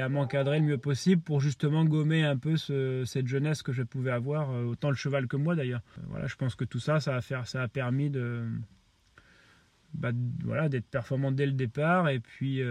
[0.00, 4.10] à, m'encadrer le mieux possible pour justement gommer un peu cette jeunesse que je pouvais
[4.10, 5.82] avoir, euh, autant le cheval que moi d'ailleurs.
[5.98, 8.10] Euh, voilà, je pense que tout ça, ça a, permis
[9.92, 12.08] bah, d'être performant dès le départ.
[12.08, 12.62] Et puis,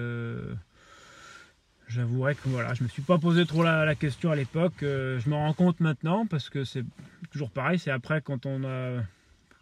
[1.88, 4.78] j'avouerai que voilà, je me suis pas posé trop la, question à l'époque.
[4.82, 6.86] je me rends compte maintenant parce que c'est
[7.30, 7.78] toujours pareil.
[7.78, 9.04] C'est après quand on a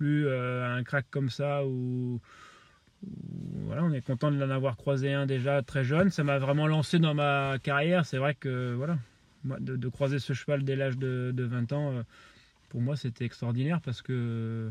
[0.05, 2.19] euh, un crack comme ça où,
[3.65, 6.09] voilà, on est content de l'en avoir croisé un déjà très jeune.
[6.09, 8.05] Ça m'a vraiment lancé dans ma carrière.
[8.05, 8.97] C'est vrai que voilà,
[9.43, 12.03] de, croiser ce cheval dès l'âge de, 20 ans, euh,
[12.69, 14.69] pour moi c'était extraordinaire parce que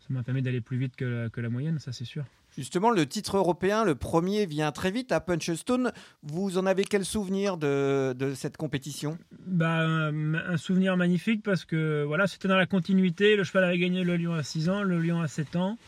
[0.00, 2.24] ça m'a permis d'aller plus vite que la moyenne, ça c'est sûr.
[2.56, 5.90] Justement, le titre européen, le premier, vient très vite à Punchstone.
[6.22, 9.18] Vous en avez quel souvenir de, cette compétition?
[9.46, 13.34] Bah, un, souvenir magnifique parce que voilà, c'était dans la continuité.
[13.34, 15.78] Le cheval avait gagné le Lion à 6 ans, le Lion à 7 ans.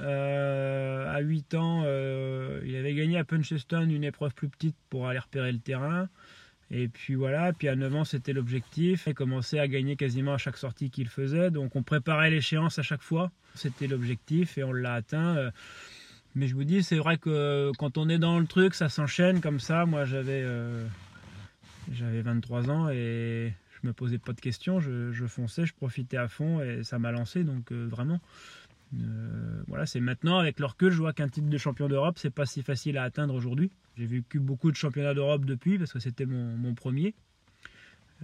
[0.00, 5.08] Euh, à 8 ans, euh, il avait gagné à Punchstone une épreuve plus petite pour
[5.08, 6.08] aller repérer le terrain.
[6.70, 9.04] Et puis voilà, puis à 9 ans, c'était l'objectif.
[9.06, 11.50] Il commençait à gagner quasiment à chaque sortie qu'il faisait.
[11.50, 13.30] Donc on préparait l'échéance à chaque fois.
[13.54, 15.50] C'était l'objectif et on l'a atteint.
[16.32, 18.88] Euh, mais je vous dis, c'est vrai que quand on est dans le truc, ça
[18.88, 19.86] s'enchaîne comme ça.
[19.86, 20.86] Moi, j'avais euh,
[21.92, 24.80] j'avais 23 ans et je me posais pas de questions.
[24.80, 27.44] Je, fonçais, je profitais à fond et ça m'a lancé.
[27.44, 28.20] Donc euh, vraiment,
[29.00, 32.30] euh, voilà, c'est maintenant avec le recul, je vois qu'un titre de champion d'Europe, c'est
[32.30, 33.70] pas si facile à atteindre aujourd'hui.
[33.96, 37.14] J'ai vécu beaucoup de championnats d'Europe depuis parce que c'était mon premier.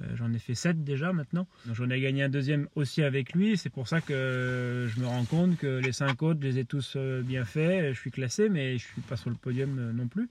[0.03, 1.47] Euh, j'en ai fait 7 déjà maintenant.
[1.73, 3.57] J'en ai gagné un deuxième aussi avec lui.
[3.57, 6.65] C'est pour ça que je me rends compte que les 5 autres, je les ai
[6.65, 7.95] tous euh, bien faits.
[7.95, 10.29] Je suis classé, mais je ne suis pas sur le podium euh, non plus.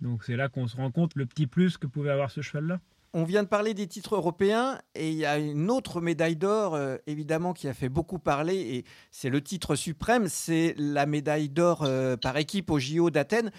[0.00, 2.80] Donc c'est là qu'on se rend compte le petit plus que pouvait avoir ce cheval-là.
[3.14, 6.78] On vient de parler des titres européens et il y a une autre médaille d'or,
[7.06, 11.88] évidemment, qui a fait beaucoup parler et c'est le titre suprême, c'est la médaille d'or
[12.20, 13.52] par équipe au JO d'Athènes.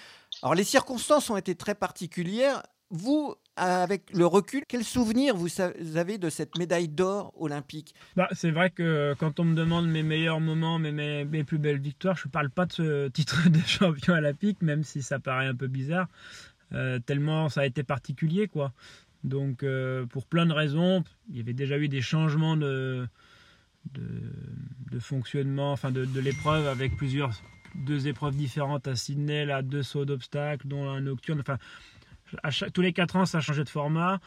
[0.44, 2.62] Alors les circonstances ont été très particulières.
[2.90, 5.50] Vous, avec le recul, quel souvenir vous
[5.98, 7.94] avez de cette médaille d'or olympique?
[8.16, 12.16] Bah, C'est vrai que quand on me demande mes meilleurs moments, mes, plus belles victoires,
[12.16, 15.56] je ne parle pas de ce titre de champion olympique, même si ça paraît un
[15.56, 16.08] peu bizarre,
[16.74, 18.48] euh, tellement ça a été particulier.
[18.48, 18.72] quoi.
[19.26, 23.08] Donc euh, pour plein de raisons, il y avait déjà eu des changements de,
[25.00, 27.32] fonctionnement, enfin de, de l'épreuve avec plusieurs
[27.76, 31.42] deux épreuves différentes à Sydney, là, deux sauts d'obstacles, dont un nocturne.
[31.42, 31.58] Enfin,
[32.74, 34.20] tous les 4 ans, ça changé de format.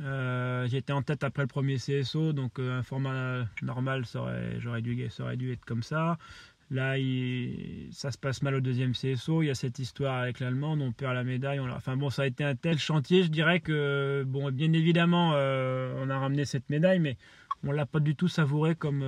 [0.00, 4.82] Euh, J'étais en tête après le premier CSO, donc euh, un format normal, ça aurait,
[4.82, 6.18] dû, ça aurait dû être comme ça.
[6.70, 6.94] Là,
[7.90, 9.42] ça se passe mal au deuxième CSO.
[9.42, 11.60] Il y a cette histoire avec l'Allemand, on perd la médaille.
[11.60, 13.24] enfin bon, ça a été un tel chantier.
[13.24, 17.18] Je dirais que, bon, bien évidemment, euh, on a ramené cette médaille, mais
[17.62, 19.04] on l'a pas du tout savouré comme,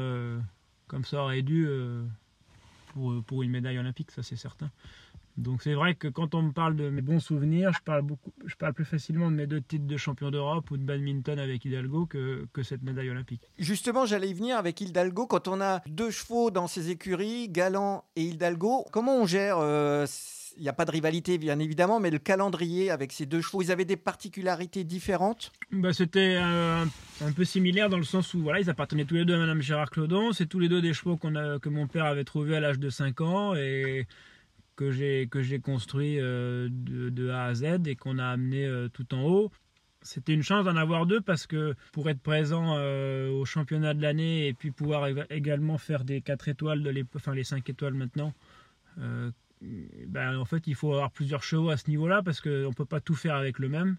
[0.88, 1.66] comme ça aurait dû
[2.92, 4.70] pour, pour une médaille olympique, ça c'est certain.
[5.37, 8.33] Donc c'est vrai que quand on me parle de mes bons souvenirs, je parle, beaucoup,
[8.44, 11.64] je parle plus facilement de mes deux titres de champion d'Europe ou de badminton avec
[11.64, 13.42] Hidalgo que, que cette médaille olympique.
[13.59, 15.27] Justement, j'allais y venir avec Hidalgo.
[15.27, 20.07] Quand on a deux chevaux dans ses écuries, Galant et Hidalgo, comment on gère euh,
[20.57, 23.62] il n'y a pas de rivalité, bien évidemment, mais le calendrier avec ces deux chevaux,
[23.62, 25.53] ils avaient des particularités différentes?
[25.73, 26.85] Bah, C'était euh,
[27.25, 29.61] un peu similaire dans le sens où voilà, ils appartenaient tous les deux à Madame
[29.61, 30.33] Gérard Clodon.
[30.33, 32.79] C'est tous les deux des chevaux qu'on a, que mon père avait trouvés à l'âge
[32.79, 33.55] de 5 ans.
[33.55, 34.07] Et
[34.76, 38.88] que j'ai que j'ai construit euh, de, A à Z et qu'on a amené euh,
[38.88, 39.52] tout en haut.
[40.02, 44.02] C'était une chance d'en avoir deux parce que pour être présent euh, au championnat de
[44.02, 48.34] l'année et puis pouvoir également faire des 4 étoiles, enfin les 5 étoiles maintenant,
[48.98, 52.84] ben, en fait il faut avoir plusieurs chevaux à ce niveau-là parce qu'on ne peut
[52.84, 53.96] pas tout faire avec le même.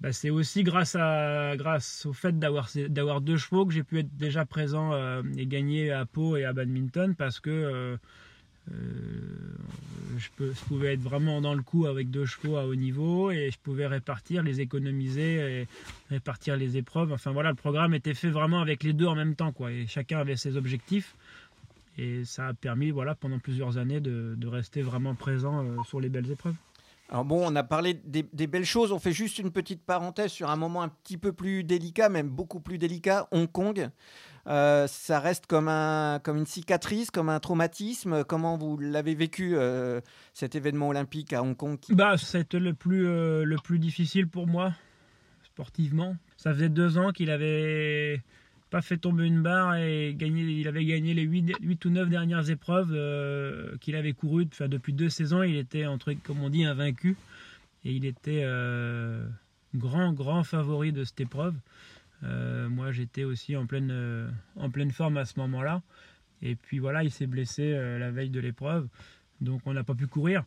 [0.00, 4.16] Ben, c'est aussi grâce, à, grâce au fait d'avoir, deux chevaux que j'ai pu être
[4.16, 4.92] déjà présent
[5.36, 7.96] et gagner à Pau et à badminton parce que
[10.18, 10.28] je,
[10.66, 13.86] pouvais être vraiment dans le coup avec deux chevaux à haut niveau et je pouvais
[13.86, 15.68] répartir, les économiser et
[16.10, 17.12] répartir les épreuves.
[17.12, 19.70] Enfin voilà, le programme était fait vraiment avec les deux en même temps, quoi.
[19.72, 21.14] Et chacun avait ses objectifs.
[21.96, 26.08] Et ça a permis, voilà, pendant plusieurs années de, rester vraiment présent euh, sur les
[26.08, 26.54] belles épreuves.
[27.10, 28.92] Alors bon, on a parlé des, belles choses.
[28.92, 32.28] On fait juste une petite parenthèse sur un moment un petit peu plus délicat, même
[32.28, 33.88] beaucoup plus délicat, Hong Kong.
[34.48, 38.24] Euh, ça reste comme, un, comme une cicatrice, comme un traumatisme.
[38.24, 40.00] Comment vous l'avez vécu, euh,
[40.32, 44.46] cet événement olympique à Hong Kong bah, C'était le plus, euh, le plus difficile pour
[44.46, 44.72] moi,
[45.44, 46.16] sportivement.
[46.38, 48.22] Ça faisait deux ans qu'il avait
[48.70, 52.08] pas fait tomber une barre et gagné, il avait gagné les 8, 8 ou 9
[52.08, 54.46] dernières épreuves qu'il avait courues.
[54.60, 57.16] Depuis deux saisons, il était, entre, comme on dit, invaincu.
[57.84, 58.44] Et il était
[59.74, 61.54] grand, grand favori de cette épreuve.
[62.24, 65.82] Euh, moi, j'étais aussi en pleine, euh, en pleine forme à ce moment-là.
[66.42, 68.88] Et puis voilà, il s'est blessé euh, la veille de l'épreuve.
[69.40, 70.44] Donc on n'a pas pu courir.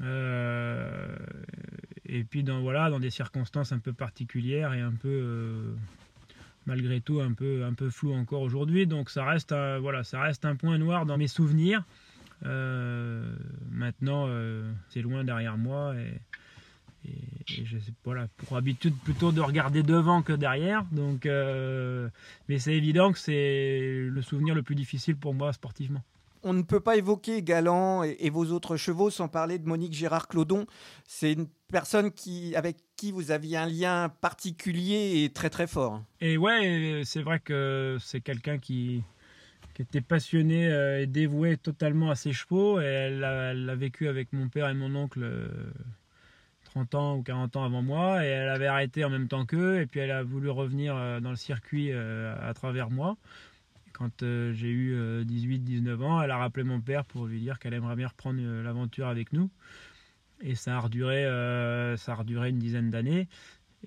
[0.00, 0.04] et
[2.24, 5.74] puis dans, voilà, dans des circonstances un peu particulières et un peu
[6.66, 8.86] malgré tout un peu, un peu flou encore aujourd'hui.
[8.86, 11.82] Donc ça reste, un, voilà, ça reste un point noir dans mes souvenirs.
[12.44, 14.28] maintenant,
[14.88, 15.94] c'est loin derrière moi
[17.04, 20.84] et, je sais, voilà, pour habitude plutôt de regarder devant que derrière.
[20.92, 22.08] Donc, euh,
[22.48, 26.02] mais c'est évident que c'est le souvenir le plus difficile pour moi sportivement.
[26.44, 30.28] On ne peut pas évoquer Galant et, vos autres chevaux sans parler de Monique Gérard
[30.28, 30.66] Clodon.
[31.04, 36.02] C'est une personne qui, avec qui vous aviez un lien particulier et très très fort.
[36.20, 39.02] Et ouais, c'est vrai que c'est quelqu'un qui,
[39.74, 42.80] qui était passionné euh, et dévoué totalement à ses chevaux.
[42.80, 45.48] Et elle l'a vécu avec mon père et mon oncle euh,
[46.78, 49.80] 30 ans ou 40 ans avant moi et elle avait arrêté en même temps qu'eux
[49.80, 53.16] et puis elle a voulu revenir euh, dans le circuit euh, à travers moi.
[53.92, 57.74] Quand euh, j'ai eu 18-19 ans, elle a rappelé mon père pour lui dire qu'elle
[57.74, 59.50] aimerait bien reprendre l'aventure avec nous.
[60.40, 61.24] Et ça a reduré,
[61.96, 63.26] ça a reduré une dizaine d'années.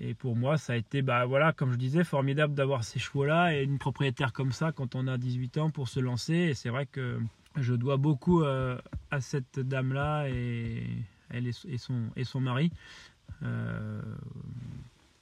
[0.02, 3.56] Et pour moi, ça a été, bah voilà, comme je disais, formidable d'avoir ces chevaux-là
[3.56, 6.34] et une propriétaire comme ça quand on a 18 ans pour se lancer.
[6.34, 7.18] Et c'est vrai que
[7.56, 10.84] je dois beaucoup à cette dame-là et
[11.34, 12.72] elle et, son, et son mari.
[13.44, 14.02] Euh,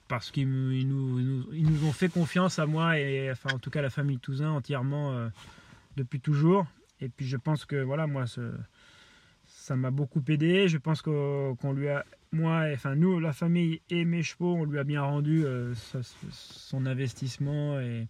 [0.08, 3.90] parce qu'ils nous, nous, ont fait confiance à moi et enfin en tout cas la
[3.90, 5.28] famille Touzin entièrement euh,
[5.96, 6.66] depuis toujours.
[7.00, 8.24] Et puis je pense que voilà moi
[9.46, 10.68] ça m'a beaucoup aidé.
[10.68, 14.78] Je pense qu'on lui a moi, enfin nous, la famille et mes chevaux, on lui
[14.78, 15.74] a bien rendu euh,
[16.30, 18.06] son investissement et,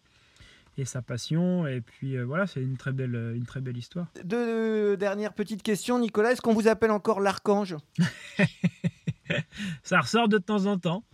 [0.81, 1.67] et sa passion.
[1.67, 4.07] Et puis euh, voilà, c'est une très belle, une très belle histoire.
[4.25, 6.33] Deux dernières petites questions, Nicolas.
[6.33, 7.77] Est-ce qu'on vous appelle encore l'archange?
[9.83, 11.05] Ça ressort de temps en temps.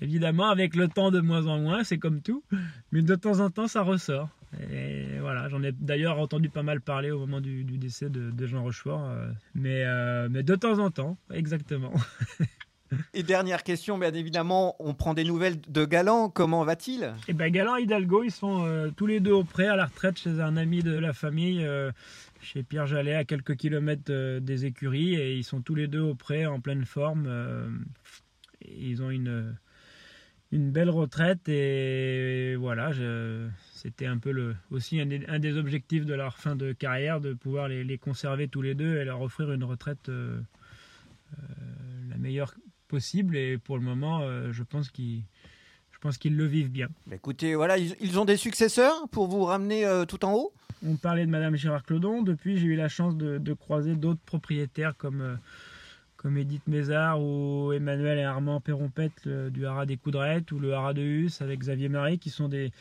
[0.00, 2.42] Évidemment, avec le temps de moins en moins, c'est comme tout.
[2.90, 4.28] Mais de temps en temps, ça ressort.
[4.70, 8.62] Et voilà, j'en ai d'ailleurs entendu pas mal parler au moment du, décès de, Jean
[8.62, 9.04] Rochefort.
[9.04, 11.92] Euh, mais, euh, mais de temps en temps, exactement.
[13.14, 16.28] Et dernière question, bien évidemment, on prend des nouvelles de Galant.
[16.28, 17.14] Comment va-t-il?
[17.28, 19.86] Eh bien, Galant et Hidalgo, ils sont euh, tous les deux au prêt à la
[19.86, 21.90] retraite chez un ami de la famille, euh,
[22.40, 25.14] chez Pierre Jallet, à quelques kilomètres euh, des écuries.
[25.14, 27.28] Et ils sont tous les deux au prêt, en pleine forme.
[28.64, 29.54] ils ont une,
[30.52, 31.48] belle retraite.
[31.48, 32.90] Et voilà,
[33.72, 37.98] c'était un peu aussi un des, objectifs de leur fin de carrière, de pouvoir les
[37.98, 40.10] conserver tous les deux et leur offrir une retraite.
[42.08, 42.54] la meilleure
[42.90, 43.36] possible.
[43.36, 45.22] Et pour le moment, euh, je pense qu'ils
[45.92, 46.88] je pense qu'ils le vivent bien.
[47.06, 50.52] Bah, écoutez, voilà, ils, ont des successeurs pour vous ramener euh, tout en haut?
[50.86, 52.22] On parlait de Madame Gérard Clodon.
[52.22, 55.34] Depuis, j'ai eu la chance de, croiser d'autres propriétaires comme, euh,
[56.16, 60.94] comme Edith Mézard ou Emmanuel et Armand Perrompette du Haras des Coudrettes ou le Haras
[60.94, 62.72] de Hus avec Xavier Marie qui sont des,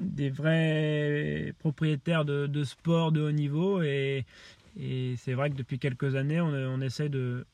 [0.00, 4.24] des vrais propriétaires de, sport de haut niveau et,
[5.18, 7.44] c'est vrai que depuis quelques années on, on essaie de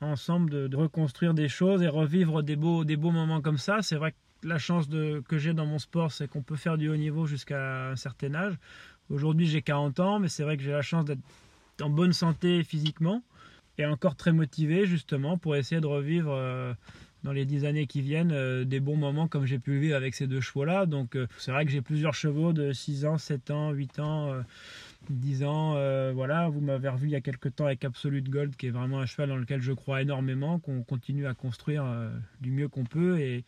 [0.00, 3.82] ensemble de, reconstruire des choses et revivre des beaux, des beaux moments comme ça.
[3.82, 6.88] C'est vrai que la chance que j'ai dans mon sport, c'est qu'on peut faire du
[6.88, 8.54] haut niveau jusqu'à un certain âge.
[9.10, 11.20] Aujourd'hui, j'ai 40 ans, mais c'est vrai que j'ai la chance d'être
[11.80, 13.22] en bonne santé physiquement
[13.78, 16.74] et encore très motivé justement pour essayer de revivre euh,
[17.22, 20.14] dans les 10 années qui viennent euh, des bons moments comme j'ai pu vivre avec
[20.14, 20.86] ces deux chevaux-là.
[20.86, 24.42] Donc euh, c'est vrai que j'ai plusieurs chevaux de 6 ans, 7 ans, 8 ans.
[25.10, 25.72] 10 ans,
[26.12, 29.00] voilà, vous m'avez revu il y a quelques temps avec Absolute Gold, qui est vraiment
[29.00, 31.84] un cheval dans lequel je crois énormément, qu'on continue à construire
[32.40, 33.44] du mieux qu'on peut, et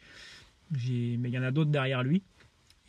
[0.71, 2.23] mais il y en a d'autres derrière lui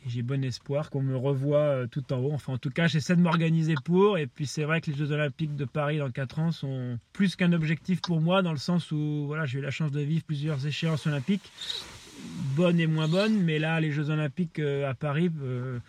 [0.08, 2.32] j'ai bon espoir qu'on me revoie euh, tout en haut.
[2.34, 4.18] Enfin, en tout cas, j'essaie de m'organiser pour.
[4.18, 7.36] Et puis, c'est vrai que les Jeux Olympiques de Paris dans 4 ans sont plus
[7.36, 10.24] qu'un objectif pour moi, dans le sens où voilà, j'ai eu la chance de vivre
[10.24, 11.52] plusieurs échéances olympiques
[12.52, 15.80] bonnes et moins bonnes, mais là, les Jeux Olympiques euh, à Paris, euh,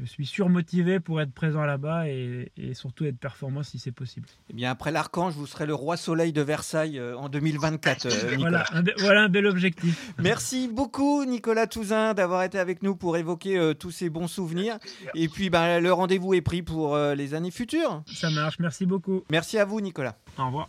[0.00, 4.26] je suis surmotivé pour être présent là-bas et, surtout être performant si c'est possible.
[4.50, 8.08] Eh bien, après l'Archange, vous serez le roi soleil de Versailles euh, en 2024.
[8.38, 10.12] voilà, un, voilà un bel objectif.
[10.18, 14.78] Merci beaucoup, Nicolas Touzin, d'avoir été avec nous pour évoquer tous ces bons souvenirs.
[15.14, 18.02] Et puis, ben, le rendez-vous est pris pour les années futures.
[18.06, 19.24] Ça marche, merci beaucoup.
[19.30, 20.16] Merci à vous, Nicolas.
[20.38, 20.68] Au revoir.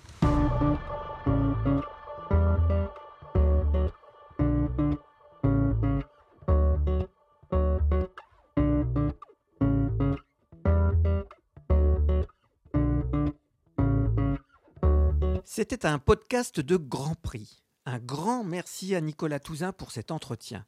[15.58, 17.64] C'était un podcast de Grand Prix.
[17.88, 20.64] Un grand merci à Nicolas Touzin pour cet entretien.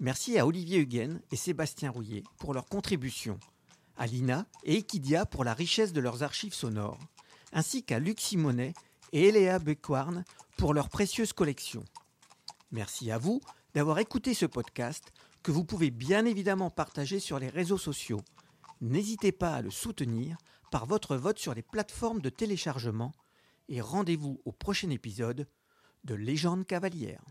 [0.00, 3.40] Merci à Olivier Huguen et Sébastien Rouillet pour leur contribution,
[3.96, 6.98] à Lina et Equidia pour la richesse de leurs archives sonores,
[7.54, 8.74] ainsi qu'à Luc Simonet
[9.14, 10.26] et Eléa Bequarn
[10.58, 11.82] pour leur précieuse collection.
[12.70, 13.40] Merci à vous
[13.72, 15.10] d'avoir écouté ce podcast
[15.42, 18.20] que vous pouvez bien évidemment partager sur les réseaux sociaux.
[18.82, 20.36] N'hésitez pas à le soutenir
[20.70, 23.14] par votre vote sur les plateformes de téléchargement
[23.68, 25.46] et rendez-vous au prochain épisode
[26.04, 27.22] de Légende cavalière.